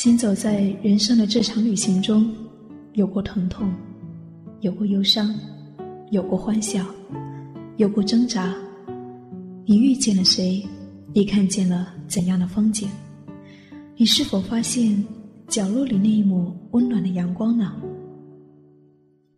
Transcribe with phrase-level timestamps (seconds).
[0.00, 2.32] 行走在人生的这场旅行中，
[2.92, 3.68] 有过疼痛，
[4.60, 5.34] 有过忧伤，
[6.12, 6.86] 有过欢笑，
[7.78, 8.54] 有过挣扎。
[9.66, 10.64] 你遇见了谁？
[11.12, 12.88] 你看见了怎样的风景？
[13.96, 15.04] 你是否发现
[15.48, 17.74] 角落里那一抹温暖的阳光呢？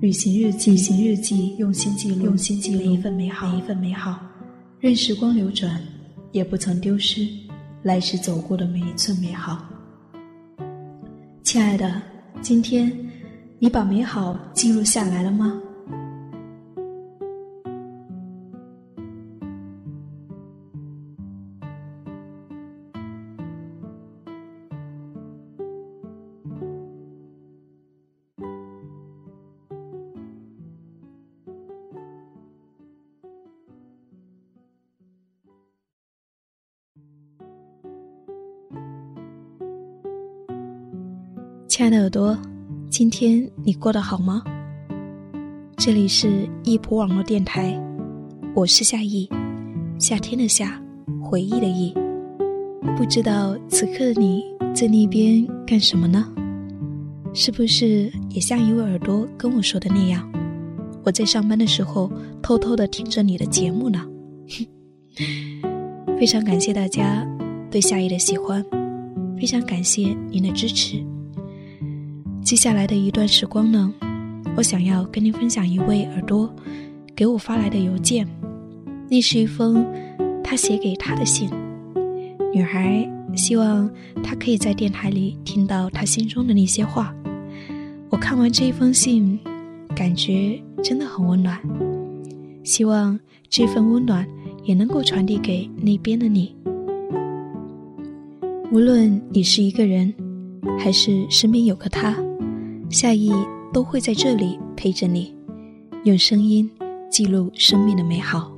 [0.00, 4.20] 旅行日记，旅行日记，用心记录，用心记录每一份美好，每一份美好。
[4.80, 5.80] 任时光流转，
[6.30, 7.26] 也不曾丢失
[7.82, 9.66] 来时走过的每一寸美好。
[11.52, 12.00] 亲爱的，
[12.40, 12.90] 今天
[13.58, 15.52] 你把美好记录下来了吗？
[41.82, 42.38] 亲爱的耳朵，
[42.88, 44.40] 今天你过得好吗？
[45.76, 47.76] 这里是易普网络电台，
[48.54, 49.28] 我是夏意，
[49.98, 50.80] 夏天的夏，
[51.20, 51.92] 回忆的忆。
[52.96, 56.24] 不知道此刻的你在那边干什么呢？
[57.34, 60.30] 是不是也像一位耳朵跟我说的那样，
[61.02, 62.08] 我在上班的时候
[62.40, 64.06] 偷偷的听着你的节目呢？
[66.16, 67.26] 非常感谢大家
[67.72, 68.64] 对夏意的喜欢，
[69.36, 71.04] 非常感谢您的支持。
[72.44, 73.92] 接下来的一段时光呢，
[74.56, 76.52] 我想要跟您分享一位耳朵
[77.14, 78.26] 给我发来的邮件，
[79.08, 79.86] 那是一封
[80.42, 81.48] 他写给他的信。
[82.52, 83.88] 女孩希望
[84.22, 87.14] 他可以在电台里听到他心中的那些话。
[88.10, 89.38] 我看完这一封信，
[89.94, 91.58] 感觉真的很温暖。
[92.64, 94.26] 希望这份温暖
[94.64, 96.54] 也能够传递给那边的你。
[98.70, 100.12] 无论你是一个人，
[100.78, 102.16] 还是身边有个他。
[102.90, 103.32] 夏意
[103.72, 105.34] 都会在这里陪着你，
[106.04, 106.70] 用声音
[107.10, 108.52] 记录生命的美好。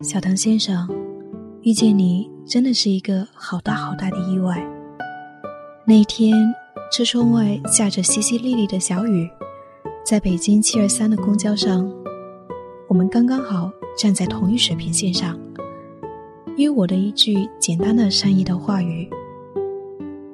[0.00, 0.88] 小唐先生，
[1.62, 4.62] 遇见你真的是一个好大好大的意外。
[5.86, 6.36] 那一天，
[6.92, 9.26] 车窗外下着淅淅沥沥的小雨。
[10.04, 11.90] 在北京七二三的公交上，
[12.86, 15.38] 我们刚刚好站在同一水平线上。
[16.54, 19.08] 因为我的一句简单的善意的话语，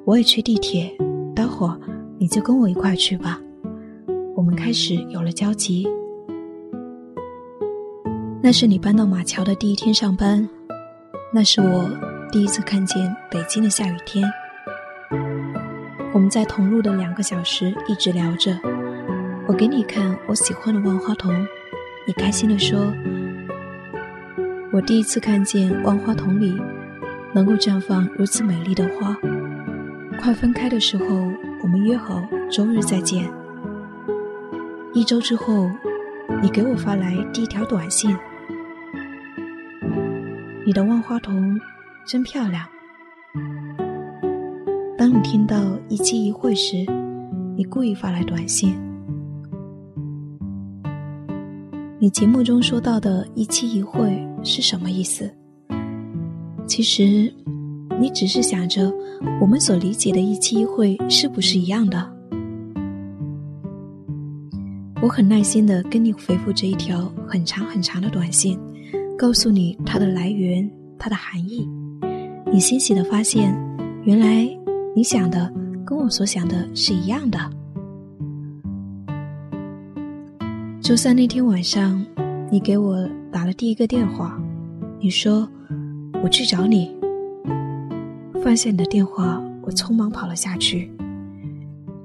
[0.03, 0.93] 我也去地铁，
[1.33, 1.79] 待会儿
[2.17, 3.39] 你就跟我一块去吧。
[4.35, 5.87] 我们开始有了交集。
[8.43, 10.45] 那是你搬到马桥的第一天上班，
[11.33, 11.89] 那是我
[12.33, 14.29] 第一次看见北京的下雨天。
[16.19, 18.59] 我们在同路的两个小时一直聊着。
[19.47, 21.33] 我给你看我喜欢的万花筒，
[22.05, 22.93] 你开心地说
[24.73, 26.59] ：“我第一次看见万花筒里
[27.31, 29.15] 能够绽放如此美丽的花。”
[30.19, 31.05] 快分开的时候，
[31.63, 33.31] 我们约好周日再见。
[34.93, 35.71] 一周之后，
[36.41, 38.13] 你给我发来第一条短信
[40.67, 41.57] ：“你的万花筒
[42.03, 42.67] 真漂亮。”
[45.09, 45.57] 当你听到
[45.89, 46.85] 一期一会时，
[47.57, 48.75] 你故意发来短信。
[51.97, 55.27] 你节目中说到的一期一会是什么意思？
[56.67, 57.33] 其实，
[57.99, 58.93] 你只是想着
[59.41, 62.07] 我们所理解的一期一会是不是一样的？
[65.01, 68.59] 我很耐心的跟你回复这一条很长很长的短信，
[69.17, 71.67] 告诉你它的来源、它的含义。
[72.53, 73.51] 你欣喜的发现，
[74.03, 74.47] 原来
[74.99, 75.49] 你想的
[75.85, 77.39] 跟我所想的是一样的。
[80.81, 82.05] 周三那天晚上，
[82.51, 84.37] 你给我打了第一个电话，
[84.99, 85.49] 你说
[86.21, 86.93] 我去找你。
[88.43, 90.91] 放下你的电话，我匆忙跑了下去。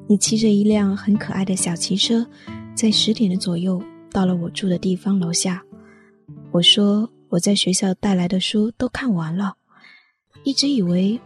[0.06, 2.24] 你骑着一辆很可爱的小汽车，
[2.76, 3.82] 在十点的左右
[4.12, 5.60] 到了我住的地方楼下。
[6.52, 9.54] 我说我在学校带来的书都看完了，
[10.44, 11.20] 一直以为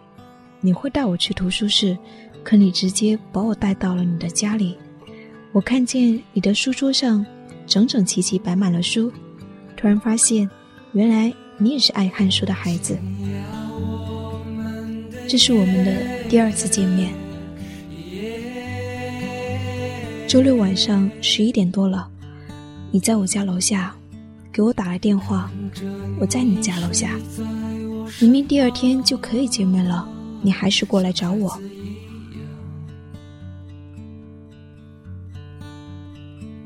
[0.61, 1.97] 你会带我去图书室，
[2.43, 4.77] 可你直接把我带到了你的家里。
[5.53, 7.25] 我看见你的书桌上。
[7.67, 9.13] 整整齐齐摆满了书，
[9.77, 10.49] 突然发现，
[10.95, 12.97] 原来你也是爱看书的孩子。
[15.29, 15.93] 这是我们的
[16.31, 17.13] 第二次见面。
[20.27, 22.09] 周六晚上十一点多了，
[22.91, 23.95] 你在我家楼下
[24.51, 25.51] 给我打来电话，
[26.19, 27.11] 我在你家楼下，
[28.19, 30.09] 明明第二天就可以见面了，
[30.43, 31.59] 你还是过来找我。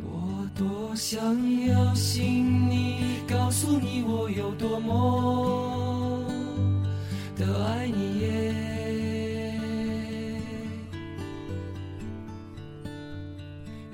[0.05, 1.21] 我多想
[1.67, 2.99] 要你
[3.29, 6.25] 告诉你我有多么
[7.37, 9.55] 的爱你耶。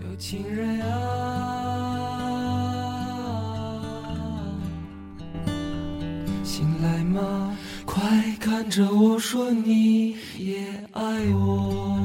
[0.03, 1.48] 有情人啊。
[8.59, 10.59] 看着我说你也
[10.93, 11.03] 爱
[11.33, 11.98] 我。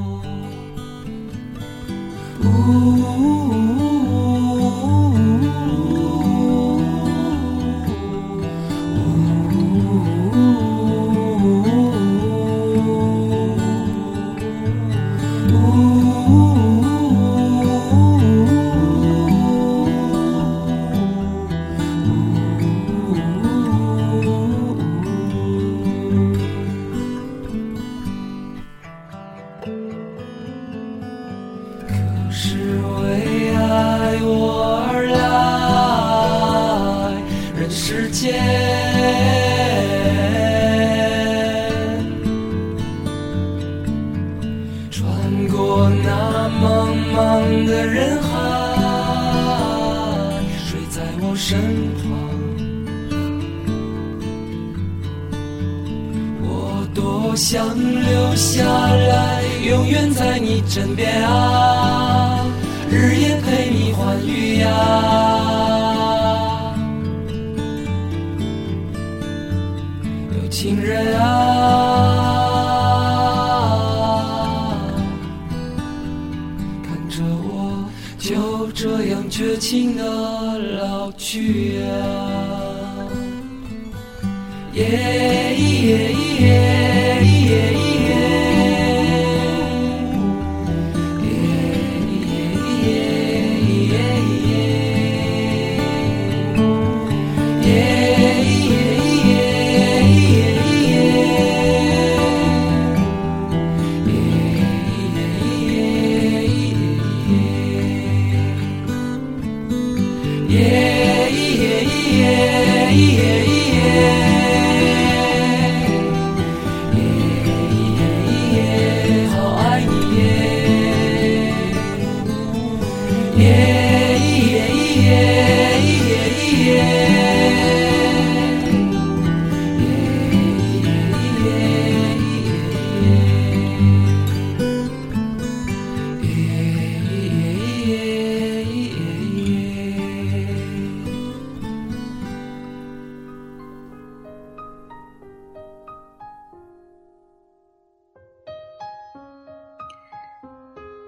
[45.44, 48.28] 穿过那茫茫的人海，
[50.66, 51.60] 睡在我身
[51.98, 52.04] 旁。
[56.42, 62.46] 我多想留下来，永远在你枕边啊，
[62.90, 64.70] 日夜陪你欢愉呀。
[70.40, 72.23] 有情人啊，
[79.36, 83.10] 绝情的老去啊。
[84.74, 86.83] 耶耶耶耶耶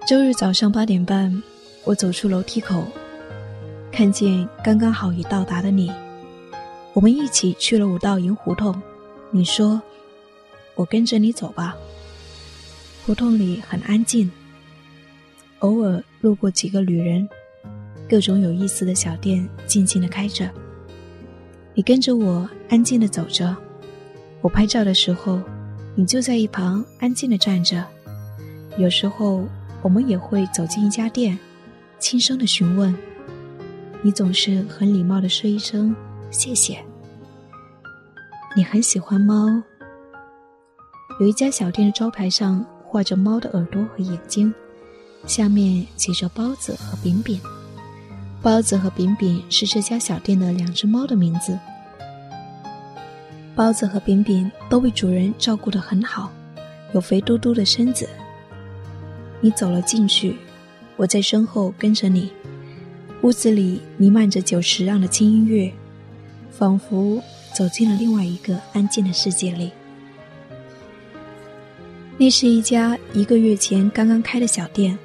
[0.07, 1.43] 周日早上八点半，
[1.83, 2.87] 我走出楼梯口，
[3.91, 5.91] 看见刚刚好已到达的你。
[6.93, 8.81] 我们一起去了五道营胡同。
[9.31, 9.81] 你说
[10.75, 11.75] ：“我跟着你走吧。”
[13.05, 14.31] 胡同里很安静，
[15.59, 17.27] 偶尔路过几个旅人，
[18.07, 20.49] 各种有意思的小店静静的开着。
[21.73, 23.53] 你跟着我安静的走着，
[24.39, 25.41] 我拍照的时候，
[25.95, 27.85] 你就在一旁安静的站着。
[28.77, 29.45] 有时候。
[29.87, 31.39] 我们也会走进一家店，
[31.97, 32.93] 轻声的询问。
[34.01, 35.95] 你总是很礼貌的说一声
[36.29, 36.83] 谢谢。
[38.53, 39.47] 你很喜欢猫。
[41.21, 44.53] 有一家小店的招牌上画着猫的耳朵和眼睛，
[45.25, 47.39] 下面写着包子和饼饼。
[48.41, 51.57] 包子和饼饼是这家小店的两只猫的名字。
[53.55, 56.29] 包子和饼饼都被主人照顾得很好，
[56.93, 58.05] 有肥嘟嘟的身子。
[59.39, 60.35] 你走了进去，
[60.95, 62.31] 我在身后跟着你。
[63.21, 65.71] 屋子里弥漫着久石让的轻音乐，
[66.51, 67.21] 仿佛
[67.53, 69.71] 走进了另外一个安静的世界里。
[72.17, 74.97] 那是一家一个月前刚刚开的小店，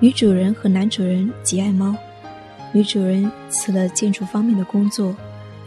[0.00, 1.94] 女主人和男主人极爱猫。
[2.72, 5.14] 女主人辞了建筑方面的工作，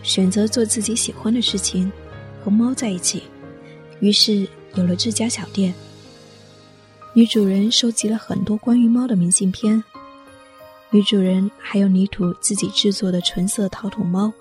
[0.03, 1.91] 选择做自己喜欢的事情，
[2.43, 3.23] 和猫在一起，
[4.01, 5.73] 于是有了这家小店。
[7.17, 9.83] 女主人收集了很多关于猫的明信片，
[10.91, 14.31] 女主人还有泥土自己制作的纯色陶土猫，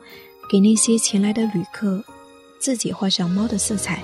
[0.51, 2.05] 给那些前来的旅客
[2.59, 4.03] 自己画上猫的色彩。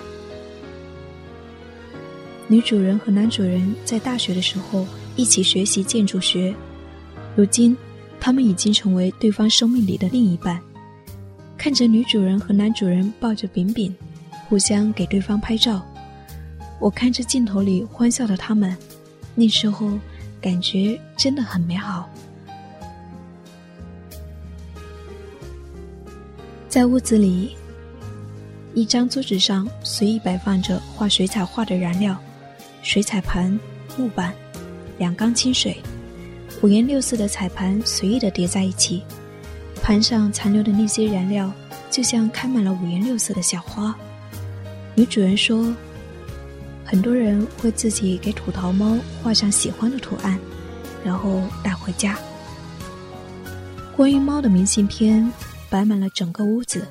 [2.49, 4.87] 女主人和男主人在大学的时候
[5.17, 6.55] 一起学习建筑学，
[7.37, 7.77] 如今
[8.19, 10.59] 他们已经成为对方生命里的另一半。
[11.59, 13.95] 看着女主人和男主人抱着饼饼，
[14.49, 15.87] 互相给对方拍照。
[16.83, 18.77] 我看着镜头里欢笑的他们，
[19.37, 19.97] 那时候
[20.41, 22.11] 感觉真的很美好。
[26.69, 27.57] 在屋子里，
[28.75, 32.19] 一张桌子上随意摆放着画水彩画的燃料：
[32.83, 33.57] 水彩盘、
[33.97, 34.35] 木板、
[34.99, 35.81] 两缸清水，
[36.63, 39.05] 五颜六色的彩盘随意的叠在一起，
[39.81, 41.53] 盘上残留的那些燃料
[41.93, 43.95] 就像开满了五颜六色的小花。
[44.97, 45.73] 女主人说
[46.93, 50.39] ：“很多人会自己给土陶猫画上喜欢的图案，
[51.03, 52.19] 然后带回家。
[53.97, 55.27] 关于猫的明信片。”
[55.73, 56.87] 摆满了整个屋子，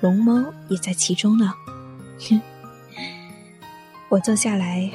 [0.00, 1.52] 龙猫也在其中呢。
[2.20, 2.40] 哼，
[4.08, 4.88] 我坐下来，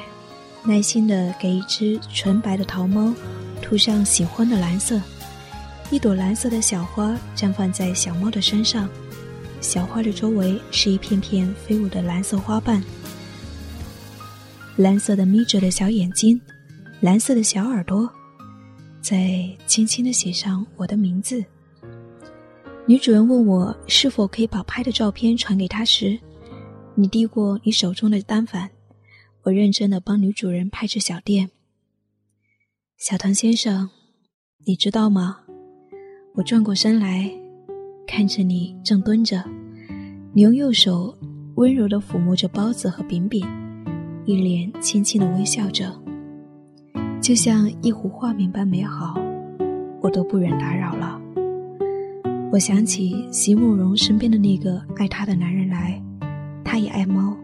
[0.64, 3.12] 耐心的给一只纯白的桃猫
[3.60, 4.98] 涂上喜欢的蓝色。
[5.90, 8.88] 一朵蓝色的小花绽放在小猫的身上，
[9.60, 12.82] 小花的周围是一片片飞舞的蓝色花瓣。
[14.76, 16.40] 蓝色的眯着的小眼睛，
[17.00, 18.10] 蓝色的小耳朵，
[19.02, 21.44] 再轻轻的写上我的名字。
[22.86, 26.18] 女主人问我是否可以把拍的照片传给她时，
[26.94, 28.70] 你递过你手中的单反，
[29.42, 31.50] 我认真的帮女主人拍着小店。
[32.96, 33.90] 小唐先生，
[34.64, 35.40] 你知道吗？
[36.34, 37.30] 我转过身来，
[38.06, 39.44] 看着你正蹲着，
[40.32, 41.14] 你用右手
[41.56, 43.46] 温柔的抚摸着包子和饼饼，
[44.32, 45.92] 一脸轻轻的微笑着，
[47.20, 49.14] 就像一幅画面般美好，
[50.00, 51.20] 我都不忍打扰了。
[52.50, 56.02] 我想起席慕容身边的那个爱他的男人来，
[56.64, 57.36] 他也爱猫。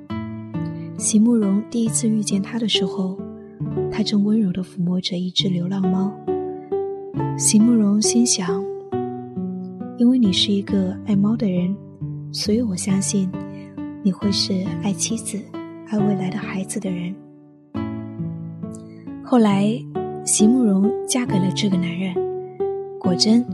[0.96, 3.18] 席慕容第一次遇见他的时候，
[3.92, 6.10] 他正温柔的抚摸着一只流浪猫。
[7.36, 8.64] 席慕容心想：
[9.98, 11.76] 因为你是一个爱猫的人，
[12.32, 13.30] 所以我相信
[14.02, 15.38] 你会是爱妻子、
[15.90, 17.14] 爱未来的孩子的人。
[19.24, 19.66] 后来，
[20.24, 22.14] 席慕容嫁给了这个男人，
[22.98, 23.44] 果真。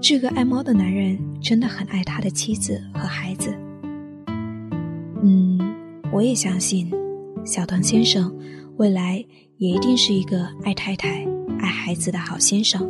[0.00, 3.54] 这个爱猫的男人真的很爱他的妻子和孩子。
[5.22, 5.56] 嗯，
[6.12, 6.90] 我也相信，
[7.44, 8.32] 小唐先生
[8.78, 9.24] 未来
[9.58, 11.24] 也一定是一个爱太太、
[11.60, 12.84] 爱孩子的好先生。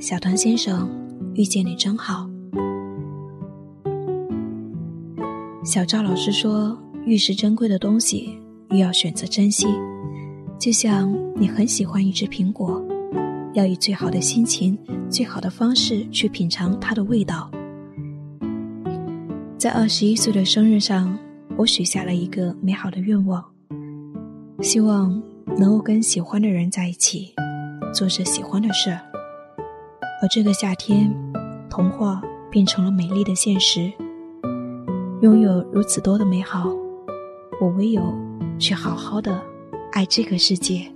[0.00, 0.90] 小唐先生，
[1.34, 2.28] 遇见你真好。
[5.64, 6.76] 小赵老师说，
[7.08, 8.38] 越是珍贵的东西，
[8.68, 9.66] 越要选择珍惜。
[10.58, 12.84] 就像你很喜欢一只苹果。
[13.54, 17.50] 要以最好的心情、最好的方式去品尝它的味道。
[19.56, 21.18] 在二十一岁的生日上，
[21.56, 23.42] 我许下了一个美好的愿望，
[24.60, 25.20] 希望
[25.56, 27.34] 能够跟喜欢的人在一起，
[27.92, 28.90] 做着喜欢的事。
[30.22, 31.10] 而这个夏天，
[31.70, 33.90] 童话变成了美丽的现实。
[35.22, 36.70] 拥有如此多的美好，
[37.60, 38.02] 我唯有
[38.56, 39.42] 去好好的
[39.90, 40.86] 爱这个世界。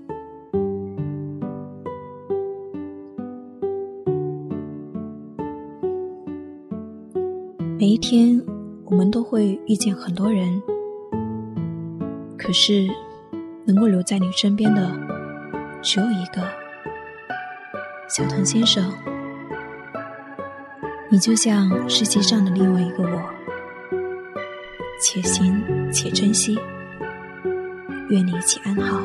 [7.76, 8.40] 每一天，
[8.84, 10.62] 我们都会遇见很多人，
[12.38, 12.86] 可是
[13.64, 14.88] 能够留在你身边的
[15.82, 16.42] 只有一个。
[18.08, 18.92] 小唐先生，
[21.10, 23.20] 你就像世界上的另外一个我，
[25.04, 25.60] 且行
[25.92, 26.56] 且珍惜，
[28.08, 29.00] 愿你一切安好。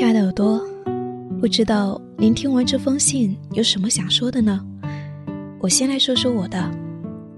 [0.00, 0.58] 亲爱的耳朵，
[1.42, 4.66] 不知道您听完这封信有什么想说的呢？
[5.60, 6.70] 我先来说说我的。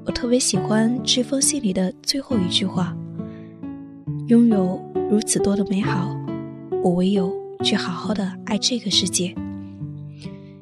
[0.06, 2.96] 我特别喜欢这封信里的最后一句话
[4.30, 6.16] ：“拥有如此多的美好，
[6.84, 9.34] 我唯有去好好的爱这个世界。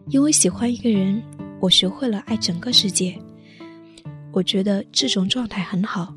[0.08, 1.22] 因为喜欢一个人，
[1.60, 3.14] 我学会了爱整个世界。
[4.32, 6.14] 我觉得这种状态很好。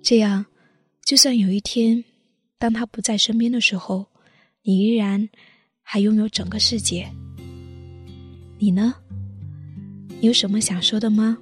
[0.00, 0.46] 这样，
[1.04, 2.02] 就算有一天，
[2.58, 4.06] 当他不在身边的时候。”
[4.66, 5.28] 你依然
[5.82, 7.06] 还拥有整个世界。
[8.58, 8.94] 你呢？
[10.18, 11.36] 你有什么想说的吗？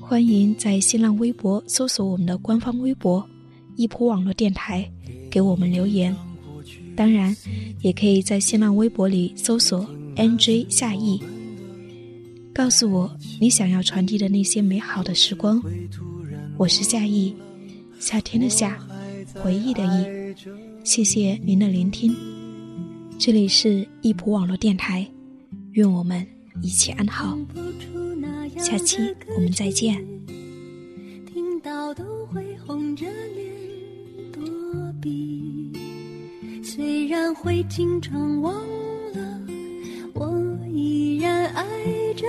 [0.00, 3.24] 欢迎在新浪微博搜索我们的官方微博
[3.78, 4.90] “一普网络电台”，
[5.30, 6.12] 给我们留言。
[6.96, 7.34] 当然，
[7.80, 11.22] 也可以在新浪微博里搜索 “nj 夏意”，
[12.52, 15.62] 告诉我你想要传递的那些美好的时光。
[16.58, 17.36] 我是夏意，
[18.00, 18.76] 夏天的夏，
[19.44, 20.19] 回忆的忆。
[20.82, 22.14] 谢谢您的聆听。
[23.18, 25.06] 这里是易普网络电台
[25.72, 26.26] 愿我们
[26.62, 27.38] 一切安好。
[28.56, 28.98] 下期
[29.36, 30.02] 我们再见。
[31.26, 33.52] 听到都会红着脸
[34.32, 34.42] 躲
[35.00, 35.70] 避
[36.62, 38.54] 虽然会经常忘
[39.12, 39.40] 了
[40.14, 41.64] 我依然爱
[42.14, 42.26] 着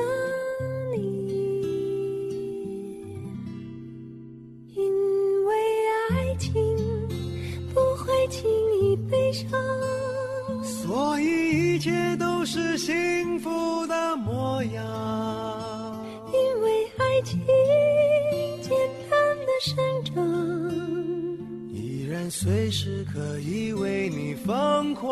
[22.43, 25.11] 随时可以为你疯狂。